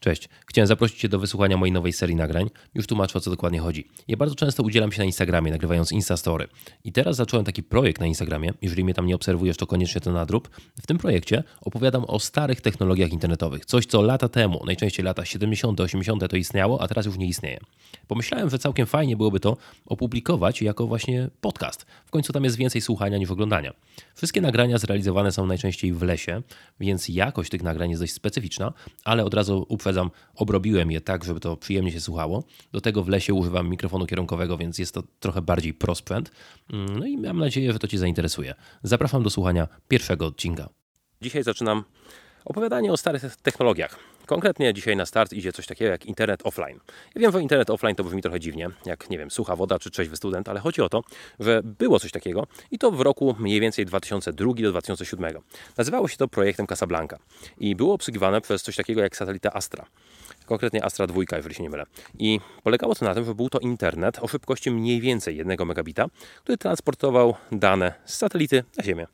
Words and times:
Cześć, 0.00 0.28
chciałem 0.46 0.66
zaprosić 0.66 0.98
Cię 0.98 1.08
do 1.08 1.18
wysłuchania 1.18 1.56
mojej 1.56 1.72
nowej 1.72 1.92
serii 1.92 2.16
nagrań. 2.16 2.50
Już 2.74 2.86
tłumaczę 2.86 3.18
o 3.18 3.20
co 3.20 3.30
dokładnie 3.30 3.60
chodzi. 3.60 3.88
Ja 4.08 4.16
bardzo 4.16 4.34
często 4.34 4.62
udzielam 4.62 4.92
się 4.92 4.98
na 4.98 5.04
Instagramie, 5.04 5.50
nagrywając 5.50 5.92
Instastory. 5.92 6.48
I 6.84 6.92
teraz 6.92 7.16
zacząłem 7.16 7.46
taki 7.46 7.62
projekt 7.62 8.00
na 8.00 8.06
Instagramie. 8.06 8.52
Jeżeli 8.62 8.84
mnie 8.84 8.94
tam 8.94 9.06
nie 9.06 9.14
obserwujesz, 9.14 9.56
to 9.56 9.66
koniecznie 9.66 10.00
to 10.00 10.12
nadrób. 10.12 10.50
W 10.82 10.86
tym 10.86 10.98
projekcie 10.98 11.44
opowiadam 11.60 12.04
o 12.04 12.20
starych 12.20 12.60
technologiach 12.60 13.12
internetowych. 13.12 13.66
Coś, 13.66 13.86
co 13.86 14.02
lata 14.02 14.28
temu, 14.28 14.62
najczęściej 14.66 15.04
lata 15.04 15.24
70., 15.24 15.80
80. 15.80 16.30
to 16.30 16.36
istniało, 16.36 16.82
a 16.82 16.88
teraz 16.88 17.06
już 17.06 17.18
nie 17.18 17.26
istnieje. 17.26 17.58
Pomyślałem, 18.08 18.50
że 18.50 18.58
całkiem 18.58 18.86
fajnie 18.86 19.16
byłoby 19.16 19.40
to 19.40 19.56
opublikować 19.86 20.62
jako 20.62 20.86
właśnie 20.86 21.28
podcast. 21.40 21.86
W 22.06 22.10
końcu 22.10 22.32
tam 22.32 22.44
jest 22.44 22.56
więcej 22.56 22.80
słuchania 22.80 23.18
niż 23.18 23.30
oglądania. 23.30 23.72
Wszystkie 24.14 24.40
nagrania 24.40 24.78
zrealizowane 24.78 25.32
są 25.32 25.46
najczęściej 25.46 25.92
w 25.92 26.02
lesie, 26.02 26.42
więc 26.80 27.08
jakość 27.08 27.50
tych 27.50 27.62
nagrań 27.62 27.90
jest 27.90 28.02
dość 28.02 28.12
specyficzna, 28.12 28.72
ale 29.04 29.24
od 29.24 29.34
razu 29.34 29.66
uprzedzam, 29.68 29.89
obrobiłem 30.34 30.90
je 30.90 31.00
tak, 31.00 31.24
żeby 31.24 31.40
to 31.40 31.56
przyjemnie 31.56 31.92
się 31.92 32.00
słuchało. 32.00 32.44
Do 32.72 32.80
tego 32.80 33.02
w 33.02 33.08
lesie 33.08 33.34
używam 33.34 33.68
mikrofonu 33.68 34.06
kierunkowego, 34.06 34.56
więc 34.56 34.78
jest 34.78 34.94
to 34.94 35.02
trochę 35.20 35.42
bardziej 35.42 35.74
prosprzęt. 35.74 36.30
Mm, 36.72 36.98
no 36.98 37.06
i 37.06 37.16
mam 37.16 37.38
nadzieję, 37.38 37.72
że 37.72 37.78
to 37.78 37.88
Cię 37.88 37.98
zainteresuje. 37.98 38.54
Zapraszam 38.82 39.22
do 39.22 39.30
słuchania 39.30 39.68
pierwszego 39.88 40.26
odcinka. 40.26 40.68
Dzisiaj 41.22 41.42
zaczynam 41.42 41.84
opowiadanie 42.44 42.92
o 42.92 42.96
starych 42.96 43.36
technologiach. 43.36 43.98
Konkretnie 44.30 44.74
dzisiaj 44.74 44.96
na 44.96 45.06
start 45.06 45.32
idzie 45.32 45.52
coś 45.52 45.66
takiego 45.66 45.90
jak 45.90 46.06
internet 46.06 46.40
offline. 46.46 46.80
Ja 47.14 47.20
wiem, 47.20 47.32
że 47.32 47.42
internet 47.42 47.70
offline 47.70 47.96
to 47.96 48.04
brzmi 48.04 48.22
trochę 48.22 48.40
dziwnie, 48.40 48.68
jak 48.86 49.10
nie 49.10 49.18
wiem, 49.18 49.30
sucha 49.30 49.56
woda 49.56 49.78
czy 49.78 49.90
trzeźwy 49.90 50.16
student, 50.16 50.48
ale 50.48 50.60
chodzi 50.60 50.82
o 50.82 50.88
to, 50.88 51.02
że 51.40 51.60
było 51.64 52.00
coś 52.00 52.12
takiego 52.12 52.46
i 52.70 52.78
to 52.78 52.90
w 52.90 53.00
roku 53.00 53.36
mniej 53.38 53.60
więcej 53.60 53.86
2002 53.86 54.52
do 54.54 54.70
2007. 54.70 55.34
Nazywało 55.76 56.08
się 56.08 56.16
to 56.16 56.28
projektem 56.28 56.66
Casablanca 56.66 57.18
i 57.58 57.76
było 57.76 57.94
obsługiwane 57.94 58.40
przez 58.40 58.62
coś 58.62 58.76
takiego 58.76 59.00
jak 59.00 59.16
satelita 59.16 59.52
Astra 59.52 59.86
konkretnie 60.50 60.84
Astra 60.84 61.06
2, 61.06 61.22
jeżeli 61.36 61.54
się 61.54 61.62
nie 61.62 61.70
mylę. 61.70 61.84
I 62.18 62.40
polegało 62.62 62.94
to 62.94 63.04
na 63.04 63.14
tym, 63.14 63.24
że 63.24 63.34
był 63.34 63.48
to 63.50 63.58
internet 63.58 64.18
o 64.22 64.28
szybkości 64.28 64.70
mniej 64.70 65.00
więcej 65.00 65.36
1 65.36 65.66
megabita, 65.66 66.06
który 66.42 66.58
transportował 66.58 67.34
dane 67.52 67.94
z 68.04 68.14
satelity 68.14 68.64
na 68.78 68.84
Ziemię. 68.84 69.06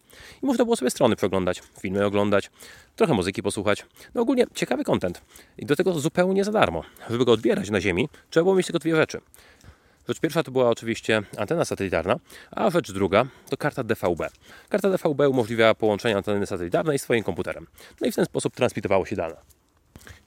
I 0.43 0.47
można 0.47 0.65
było 0.65 0.77
sobie 0.77 0.91
strony 0.91 1.17
przeglądać, 1.17 1.62
filmy 1.81 2.05
oglądać, 2.05 2.51
trochę 2.97 3.15
muzyki 3.15 3.43
posłuchać. 3.43 3.87
No 4.15 4.23
ogólnie 4.23 4.45
ciekawy 4.55 4.84
content. 4.84 5.23
I 5.59 5.67
do 5.67 5.77
tego 5.77 5.93
zupełnie 5.93 6.45
za 6.45 6.53
darmo. 6.53 6.83
Żeby 7.11 7.25
go 7.25 7.33
odbierać 7.33 7.71
na 7.71 7.81
Ziemi, 7.81 8.09
trzeba 8.31 8.45
było 8.45 8.56
mieć 8.56 8.67
tylko 8.67 8.78
dwie 8.78 8.97
rzeczy. 8.97 9.21
Rzecz 10.09 10.21
pierwsza 10.21 10.43
to 10.43 10.50
była 10.50 10.71
oczywiście 10.71 11.23
antena 11.37 11.65
satelitarna, 11.65 12.17
a 12.50 12.71
rzecz 12.71 12.93
druga 12.93 13.27
to 13.50 13.56
karta 13.56 13.84
DVB. 13.84 14.21
Karta 14.69 14.91
DVB 14.91 15.21
umożliwia 15.28 15.75
połączenie 15.75 16.17
anteny 16.17 16.47
satelitarnej 16.47 16.98
z 16.98 17.03
swoim 17.03 17.25
komputerem. 17.25 17.67
No 18.00 18.06
i 18.06 18.12
w 18.12 18.17
ten 18.17 18.25
sposób 18.25 18.55
transmitowało 18.55 19.06
się 19.06 19.17
dane. 19.17 19.56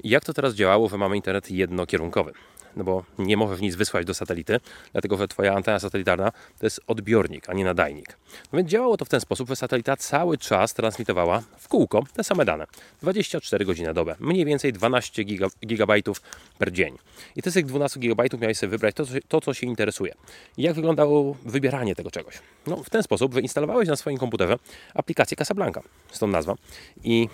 Jak 0.04 0.26
to 0.26 0.34
teraz 0.34 0.54
działało, 0.54 0.90
że 0.90 0.98
mamy 0.98 1.16
internet 1.16 1.52
jednokierunkowy? 1.52 2.34
No 2.76 2.84
bo 2.84 3.04
nie 3.18 3.38
możesz 3.38 3.60
nic 3.60 3.76
wysłać 3.76 4.06
do 4.06 4.14
satelity, 4.14 4.60
dlatego 4.92 5.18
że 5.18 5.28
Twoja 5.28 5.54
antena 5.54 5.80
satelitarna 5.80 6.32
to 6.32 6.66
jest 6.66 6.82
odbiornik, 6.88 7.50
a 7.50 7.54
nie 7.54 7.66
nadajnik. 7.66 8.18
No 8.54 8.58
więc 8.58 8.70
działało 8.70 8.98
to 8.98 9.06
w 9.06 9.10
ten 9.10 9.22
sposób, 9.22 9.50
że 9.50 9.56
satelita 9.56 9.98
cały 9.98 10.38
czas 10.38 10.74
transmitowała 10.74 11.44
w 11.58 11.68
kółko 11.68 12.04
te 12.14 12.24
same 12.24 12.46
dane. 12.46 12.68
24 13.02 13.66
godziny 13.66 13.88
na 13.88 13.94
dobę, 13.94 14.16
mniej 14.20 14.46
więcej 14.46 14.74
12 14.74 15.24
giga, 15.24 15.48
gigabajtów 15.66 16.22
per 16.58 16.72
dzień. 16.72 16.98
I 17.36 17.42
ty 17.42 17.52
z 17.52 17.54
tych 17.54 17.66
12 17.66 18.00
gigabajtów 18.00 18.42
miałeś 18.42 18.58
sobie 18.58 18.70
wybrać 18.70 18.96
to, 18.96 19.04
to, 19.28 19.42
co 19.42 19.54
się 19.54 19.68
interesuje. 19.68 20.14
I 20.58 20.62
jak 20.62 20.76
wyglądało 20.76 21.36
wybieranie 21.46 21.96
tego 21.96 22.12
czegoś? 22.12 22.36
No 22.68 22.78
w 22.84 22.90
ten 22.90 23.04
sposób 23.04 23.34
wyinstalowałeś 23.34 23.88
na 23.88 23.96
swoim 23.96 24.18
komputerze 24.18 24.58
aplikację 24.94 25.38
Casablanca, 25.38 25.82
stąd 26.12 26.34
nazwa. 26.34 26.56
I 27.04 27.30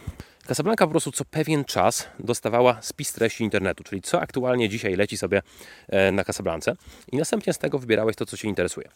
Casablanca 0.47 0.85
po 0.85 0.91
prostu 0.91 1.11
co 1.11 1.25
pewien 1.25 1.65
czas 1.65 2.07
dostawała 2.19 2.77
spis 2.81 3.13
treści 3.13 3.43
internetu, 3.43 3.83
czyli 3.83 4.01
co 4.01 4.21
aktualnie 4.21 4.69
dzisiaj 4.69 4.95
leci 4.95 5.17
sobie 5.17 5.41
e, 5.89 6.11
na 6.11 6.23
Casablance 6.23 6.75
i 7.11 7.17
następnie 7.17 7.53
z 7.53 7.57
tego 7.57 7.79
wybierałeś 7.79 8.15
to, 8.15 8.25
co 8.25 8.37
Cię 8.37 8.47
interesuje. 8.47 8.89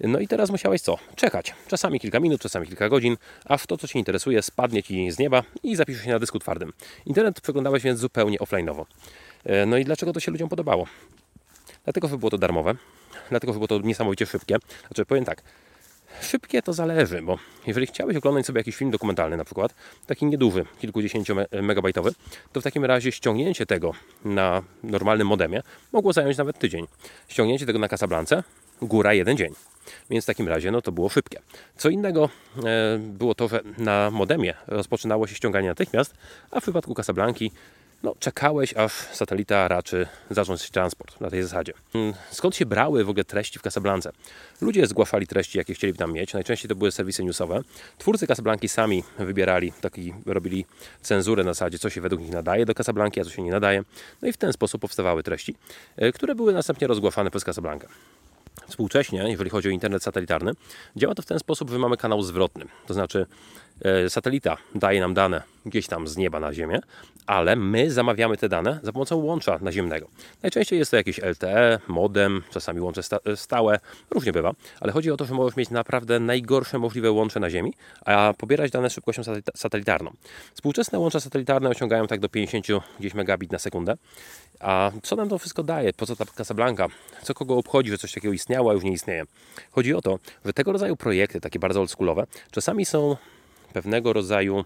No 0.00 0.18
i 0.18 0.28
teraz 0.28 0.50
musiałeś 0.50 0.80
co? 0.80 0.98
Czekać. 1.16 1.54
Czasami 1.68 2.00
kilka 2.00 2.20
minut, 2.20 2.40
czasami 2.40 2.66
kilka 2.66 2.88
godzin, 2.88 3.16
aż 3.44 3.66
to, 3.66 3.76
co 3.76 3.88
Cię 3.88 3.98
interesuje, 3.98 4.42
spadnie 4.42 4.82
Ci 4.82 5.10
z 5.10 5.18
nieba 5.18 5.42
i 5.62 5.76
zapisze 5.76 6.04
się 6.04 6.10
na 6.10 6.18
dysku 6.18 6.38
twardym. 6.38 6.72
Internet 7.06 7.40
przeglądałeś 7.40 7.82
więc 7.82 8.00
zupełnie 8.00 8.38
offline'owo. 8.38 8.84
E, 9.44 9.66
no 9.66 9.76
i 9.76 9.84
dlaczego 9.84 10.12
to 10.12 10.20
się 10.20 10.30
ludziom 10.30 10.48
podobało? 10.48 10.86
Dlatego, 11.84 12.08
że 12.08 12.18
było 12.18 12.30
to 12.30 12.38
darmowe, 12.38 12.74
dlatego, 13.30 13.52
że 13.52 13.58
było 13.58 13.68
to 13.68 13.78
niesamowicie 13.78 14.26
szybkie. 14.26 14.56
Znaczy, 14.86 15.04
powiem 15.04 15.24
tak, 15.24 15.42
Szybkie 16.20 16.62
to 16.62 16.72
zależy, 16.72 17.22
bo 17.22 17.38
jeżeli 17.66 17.86
chciałeś 17.86 18.16
oglądać 18.16 18.46
sobie 18.46 18.60
jakiś 18.60 18.76
film 18.76 18.90
dokumentalny 18.90 19.36
na 19.36 19.44
przykład, 19.44 19.74
taki 20.06 20.26
nieduży, 20.26 20.64
kilkudziesięciu 20.80 21.34
megabajtowy, 21.62 22.10
to 22.52 22.60
w 22.60 22.64
takim 22.64 22.84
razie 22.84 23.12
ściągnięcie 23.12 23.66
tego 23.66 23.92
na 24.24 24.62
normalnym 24.82 25.26
modemie 25.26 25.62
mogło 25.92 26.12
zająć 26.12 26.36
nawet 26.38 26.58
tydzień. 26.58 26.86
Ściągnięcie 27.28 27.66
tego 27.66 27.78
na 27.78 27.88
Casablance, 27.88 28.42
góra 28.82 29.14
jeden 29.14 29.36
dzień. 29.36 29.54
Więc 30.10 30.24
w 30.24 30.26
takim 30.26 30.48
razie 30.48 30.70
no, 30.70 30.82
to 30.82 30.92
było 30.92 31.08
szybkie. 31.08 31.40
Co 31.76 31.88
innego 31.88 32.28
e, 32.64 32.98
było 32.98 33.34
to, 33.34 33.48
że 33.48 33.60
na 33.78 34.10
modemie 34.10 34.54
rozpoczynało 34.66 35.26
się 35.26 35.34
ściąganie 35.34 35.68
natychmiast, 35.68 36.14
a 36.50 36.60
w 36.60 36.62
przypadku 36.62 36.94
Casablanki 36.94 37.50
no, 38.06 38.14
czekałeś, 38.18 38.74
aż 38.74 38.92
satelita 38.92 39.68
raczy 39.68 40.06
zacząć 40.30 40.70
transport 40.70 41.20
na 41.20 41.30
tej 41.30 41.42
zasadzie. 41.42 41.72
Mm, 41.94 42.14
skąd 42.30 42.56
się 42.56 42.66
brały 42.66 43.04
w 43.04 43.08
ogóle 43.08 43.24
treści 43.24 43.58
w 43.58 43.62
Casablance? 43.62 44.12
Ludzie 44.60 44.86
zgłaszali 44.86 45.26
treści, 45.26 45.58
jakie 45.58 45.74
chcieli 45.74 45.94
tam 45.94 46.12
mieć. 46.12 46.34
Najczęściej 46.34 46.68
to 46.68 46.74
były 46.74 46.92
serwisy 46.92 47.24
newsowe. 47.24 47.60
Twórcy 47.98 48.26
Casablanki 48.26 48.68
sami 48.68 49.04
wybierali, 49.18 49.72
taki, 49.80 50.14
robili 50.26 50.66
cenzurę 51.02 51.44
na 51.44 51.54
zasadzie, 51.54 51.78
co 51.78 51.90
się 51.90 52.00
według 52.00 52.20
nich 52.20 52.30
nadaje 52.30 52.66
do 52.66 52.74
Casablanki, 52.74 53.20
a 53.20 53.24
co 53.24 53.30
się 53.30 53.42
nie 53.42 53.50
nadaje. 53.50 53.82
No 54.22 54.28
i 54.28 54.32
w 54.32 54.36
ten 54.36 54.52
sposób 54.52 54.80
powstawały 54.80 55.22
treści, 55.22 55.54
e, 55.96 56.12
które 56.12 56.34
były 56.34 56.52
następnie 56.52 56.86
rozgłaszane 56.86 57.30
przez 57.30 57.44
Casablankę. 57.44 57.88
Współcześnie, 58.68 59.18
jeżeli 59.28 59.50
chodzi 59.50 59.68
o 59.68 59.70
internet 59.70 60.02
satelitarny, 60.02 60.52
działa 60.96 61.14
to 61.14 61.22
w 61.22 61.26
ten 61.26 61.38
sposób, 61.38 61.70
że 61.70 61.78
mamy 61.78 61.96
kanał 61.96 62.22
zwrotny. 62.22 62.64
To 62.86 62.94
znaczy, 62.94 63.26
satelita 64.08 64.56
daje 64.74 65.00
nam 65.00 65.14
dane 65.14 65.42
gdzieś 65.66 65.86
tam 65.86 66.08
z 66.08 66.16
nieba 66.16 66.40
na 66.40 66.52
Ziemię, 66.52 66.80
ale 67.26 67.56
my 67.56 67.90
zamawiamy 67.90 68.36
te 68.36 68.48
dane 68.48 68.80
za 68.82 68.92
pomocą 68.92 69.16
łącza 69.16 69.58
naziemnego. 69.58 70.08
Najczęściej 70.42 70.78
jest 70.78 70.90
to 70.90 70.96
jakieś 70.96 71.18
LTE, 71.18 71.78
modem, 71.88 72.42
czasami 72.50 72.80
łącze 72.80 73.00
stałe, 73.34 73.78
różnie 74.10 74.32
bywa, 74.32 74.52
ale 74.80 74.92
chodzi 74.92 75.10
o 75.10 75.16
to, 75.16 75.24
że 75.24 75.34
możesz 75.34 75.56
mieć 75.56 75.70
naprawdę 75.70 76.20
najgorsze 76.20 76.78
możliwe 76.78 77.10
łącze 77.10 77.40
na 77.40 77.50
Ziemi, 77.50 77.74
a 78.04 78.34
pobierać 78.38 78.70
dane 78.70 78.90
szybkością 78.90 79.22
satelitarną. 79.54 80.12
Współczesne 80.54 80.98
łącza 80.98 81.20
satelitarne 81.20 81.68
osiągają 81.68 82.06
tak 82.06 82.20
do 82.20 82.28
50 82.28 82.66
gdzieś 83.00 83.14
megabit 83.14 83.52
na 83.52 83.58
sekundę. 83.58 83.94
A 84.60 84.90
co 85.02 85.16
nam 85.16 85.28
to 85.28 85.38
wszystko 85.38 85.62
daje? 85.62 85.92
Po 85.92 86.06
co 86.06 86.16
ta 86.16 86.24
Casablanca? 86.24 86.86
Co 87.22 87.34
kogo 87.34 87.56
obchodzi, 87.56 87.90
że 87.90 87.98
coś 87.98 88.12
takiego 88.12 88.34
istniało, 88.34 88.70
a 88.70 88.74
już 88.74 88.84
nie 88.84 88.92
istnieje? 88.92 89.24
Chodzi 89.70 89.94
o 89.94 90.02
to, 90.02 90.18
że 90.44 90.52
tego 90.52 90.72
rodzaju 90.72 90.96
projekty, 90.96 91.40
takie 91.40 91.58
bardzo 91.58 91.80
oldschoolowe, 91.80 92.26
czasami 92.50 92.84
są 92.84 93.16
pewnego 93.72 94.12
rodzaju 94.12 94.64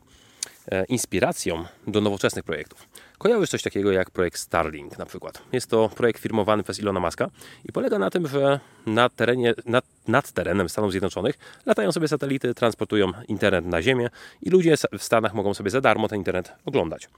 e, 0.73 0.85
inspiracją 0.85 1.65
do 1.87 2.01
nowoczesnych 2.01 2.45
projektów. 2.45 2.89
Kojarzysz 3.21 3.51
coś 3.51 3.63
takiego 3.63 3.93
jak 3.93 4.11
projekt 4.11 4.39
Starlink 4.39 4.99
na 4.99 5.07
przykład. 5.07 5.43
Jest 5.53 5.71
to 5.71 5.89
projekt 5.89 6.23
firmowany 6.23 6.63
przez 6.63 6.79
Ilona 6.79 7.01
Muska 7.01 7.31
i 7.65 7.73
polega 7.73 7.99
na 7.99 8.11
tym, 8.11 8.29
że 8.29 8.61
nad, 8.87 9.15
terenie, 9.15 9.55
nad, 9.67 9.85
nad 10.09 10.33
terenem 10.33 10.69
Stanów 10.69 10.91
Zjednoczonych 10.91 11.39
latają 11.67 11.93
sobie 11.93 12.09
satelity, 12.09 12.55
transportują 12.55 13.13
internet 13.29 13.67
na 13.67 13.83
Ziemię 13.83 14.11
i 14.43 14.51
ludzie 14.51 14.75
w 14.99 15.03
Stanach 15.03 15.35
mogą 15.35 15.55
sobie 15.55 15.71
za 15.71 15.81
darmo 15.81 16.09
ten 16.09 16.19
internet 16.19 16.53
oglądać. 16.65 17.09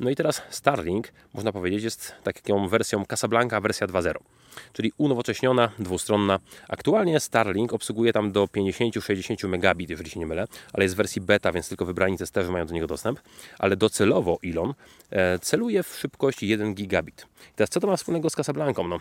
No 0.00 0.10
i 0.10 0.16
teraz 0.16 0.42
Starlink, 0.50 1.12
można 1.34 1.52
powiedzieć, 1.52 1.84
jest 1.84 2.14
taką 2.22 2.68
wersją 2.68 3.06
Casablanca 3.06 3.60
wersja 3.60 3.86
2.0 3.86 4.14
czyli 4.72 4.92
unowocześniona, 4.98 5.70
dwustronna. 5.78 6.38
Aktualnie 6.68 7.20
Starlink 7.20 7.72
obsługuje 7.72 8.12
tam 8.12 8.32
do 8.32 8.44
50-60 8.44 9.48
megabit, 9.48 9.90
jeżeli 9.90 10.10
się 10.10 10.20
nie 10.20 10.26
mylę, 10.26 10.46
ale 10.72 10.84
jest 10.84 10.94
w 10.94 10.96
wersji 10.96 11.20
beta, 11.20 11.52
więc 11.52 11.68
tylko 11.68 11.84
wybrani 11.84 12.18
testerzy 12.18 12.50
mają 12.50 12.66
do 12.66 12.74
niego 12.74 12.86
dostęp. 12.86 13.20
Ale 13.58 13.76
docelowo 13.76 14.38
Elon 14.44 14.74
e, 15.10 15.38
celuje 15.46 15.82
w 15.82 15.96
szybkość 15.96 16.42
1 16.42 16.74
gigabit. 16.74 17.26
Teraz 17.56 17.70
co 17.70 17.80
to 17.80 17.86
ma 17.86 17.96
wspólnego 17.96 18.30
z 18.30 18.36
Casablanką? 18.36 18.88
No, 18.88 19.00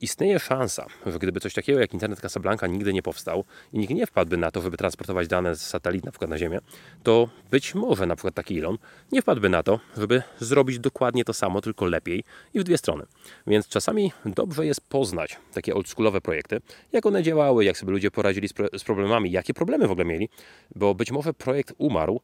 istnieje 0.00 0.38
szansa, 0.38 0.86
że 1.06 1.18
gdyby 1.18 1.40
coś 1.40 1.54
takiego 1.54 1.80
jak 1.80 1.92
internet 1.92 2.20
Casablanca 2.20 2.66
nigdy 2.66 2.92
nie 2.92 3.02
powstał 3.02 3.44
i 3.72 3.78
nikt 3.78 3.94
nie 3.94 4.06
wpadłby 4.06 4.36
na 4.36 4.50
to, 4.50 4.60
żeby 4.60 4.76
transportować 4.76 5.28
dane 5.28 5.56
z 5.56 5.60
satelit 5.60 6.04
na 6.04 6.10
przykład 6.12 6.30
na 6.30 6.38
Ziemię, 6.38 6.58
to 7.02 7.28
być 7.50 7.74
może 7.74 8.06
na 8.06 8.16
przykład 8.16 8.34
taki 8.34 8.58
Elon 8.58 8.78
nie 9.12 9.22
wpadłby 9.22 9.48
na 9.48 9.62
to, 9.62 9.80
żeby 9.96 10.22
zrobić 10.38 10.78
dokładnie 10.78 11.24
to 11.24 11.32
samo, 11.32 11.60
tylko 11.60 11.86
lepiej 11.86 12.24
i 12.54 12.60
w 12.60 12.64
dwie 12.64 12.78
strony. 12.78 13.04
Więc 13.46 13.68
czasami 13.68 14.12
dobrze 14.24 14.66
jest 14.66 14.80
poznać 14.80 15.38
takie 15.54 15.74
oldschoolowe 15.74 16.20
projekty, 16.20 16.60
jak 16.92 17.06
one 17.06 17.22
działały, 17.22 17.64
jak 17.64 17.78
sobie 17.78 17.92
ludzie 17.92 18.10
poradzili 18.10 18.48
z 18.78 18.84
problemami, 18.84 19.30
jakie 19.30 19.54
problemy 19.54 19.88
w 19.88 19.90
ogóle 19.90 20.04
mieli, 20.04 20.28
bo 20.74 20.94
być 20.94 21.10
może 21.10 21.34
projekt 21.34 21.74
umarł 21.78 22.20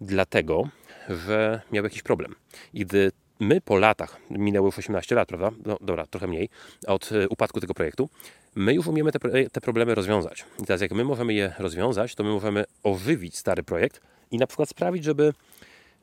dlatego, 0.00 0.68
że 1.08 1.60
miał 1.72 1.84
jakiś 1.84 2.02
problem. 2.02 2.34
I 2.74 2.86
gdy 2.86 3.12
my 3.40 3.60
po 3.60 3.76
latach, 3.76 4.16
minęło 4.30 4.66
już 4.66 4.78
18 4.78 5.14
lat, 5.14 5.28
prawda? 5.28 5.50
No 5.66 5.78
dobra, 5.80 6.06
trochę 6.06 6.26
mniej, 6.26 6.48
od 6.86 7.12
e, 7.12 7.28
upadku 7.28 7.60
tego 7.60 7.74
projektu, 7.74 8.08
my 8.54 8.74
już 8.74 8.86
umiemy 8.86 9.12
te, 9.12 9.18
te 9.52 9.60
problemy 9.60 9.94
rozwiązać. 9.94 10.44
I 10.62 10.64
teraz 10.64 10.80
jak 10.80 10.92
my 10.92 11.04
możemy 11.04 11.34
je 11.34 11.52
rozwiązać, 11.58 12.14
to 12.14 12.24
my 12.24 12.30
możemy 12.30 12.64
ożywić 12.82 13.38
stary 13.38 13.62
projekt 13.62 14.00
i 14.30 14.38
na 14.38 14.46
przykład 14.46 14.68
sprawić, 14.68 15.04
żeby 15.04 15.32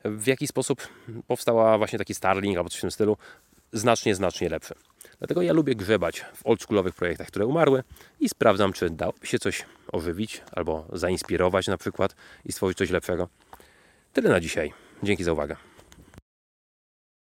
w 0.04 0.26
jaki 0.26 0.46
sposób 0.46 0.88
powstała 1.26 1.78
właśnie 1.78 1.98
taki 1.98 2.14
Starlink 2.14 2.56
albo 2.56 2.70
coś 2.70 2.78
w 2.78 2.80
tym 2.80 2.90
stylu, 2.90 3.16
znacznie, 3.72 4.14
znacznie 4.14 4.48
lepszy. 4.48 4.74
Dlatego 5.18 5.42
ja 5.42 5.52
lubię 5.52 5.74
grzebać 5.74 6.20
w 6.20 6.46
oldschoolowych 6.46 6.94
projektach, 6.94 7.26
które 7.26 7.46
umarły 7.46 7.82
i 8.20 8.28
sprawdzam, 8.28 8.72
czy 8.72 8.90
dałoby 8.90 9.26
się 9.26 9.38
coś 9.38 9.64
ożywić 9.92 10.42
albo 10.52 10.86
zainspirować 10.92 11.66
na 11.66 11.78
przykład 11.78 12.16
i 12.44 12.52
stworzyć 12.52 12.78
coś 12.78 12.90
lepszego. 12.90 13.28
Tyle 14.12 14.30
na 14.30 14.40
dzisiaj. 14.40 14.72
Dzięki 15.02 15.24
za 15.24 15.32
uwagę. 15.32 15.56